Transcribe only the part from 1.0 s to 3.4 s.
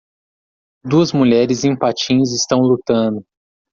mulheres em patins estão lutando.